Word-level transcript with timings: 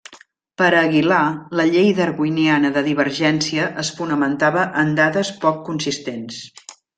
Per 0.59 0.67
a 0.67 0.77
Aguilar 0.77 1.19
la 1.59 1.65
llei 1.75 1.91
darwiniana 1.99 2.71
de 2.77 2.83
divergència 2.87 3.67
es 3.85 3.93
fonamentava 3.99 4.65
en 4.85 4.91
dades 5.01 5.31
poc 5.45 5.61
consistents. 5.69 6.43